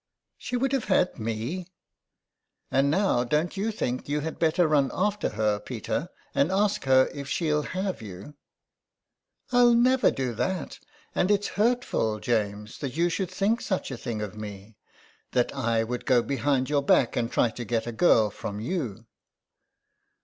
'* 0.23 0.25
She 0.39 0.57
would 0.57 0.71
have 0.71 0.85
had 0.85 1.19
me!"" 1.19 1.67
And 2.71 2.89
now 2.89 3.23
don't 3.23 3.55
you 3.55 3.69
think 3.69 4.09
you 4.09 4.21
had 4.21 4.39
better 4.39 4.67
run 4.67 4.89
after 4.95 5.29
her, 5.29 5.59
Peter, 5.59 6.09
and 6.33 6.51
ask 6.51 6.85
her 6.85 7.05
if 7.13 7.29
she'll 7.29 7.61
have 7.61 8.01
you?"" 8.01 8.33
I'll 9.51 9.75
never 9.75 10.09
do 10.09 10.33
that; 10.33 10.79
and 11.13 11.29
it 11.29 11.41
is 11.41 11.47
hurtful, 11.49 12.19
James, 12.19 12.79
that 12.79 12.97
you 12.97 13.09
should 13.09 13.29
think 13.29 13.61
such 13.61 13.91
a 13.91 13.95
thing 13.97 14.23
of 14.23 14.35
me, 14.35 14.75
that 15.33 15.53
I 15.53 15.83
would 15.83 16.07
go 16.07 16.23
behind 16.23 16.67
your 16.67 16.81
back 16.81 17.15
and 17.15 17.31
try 17.31 17.51
to 17.51 17.63
get 17.63 17.85
a 17.85 17.91
girl 17.91 18.31
from 18.31 18.59
you." 18.59 19.05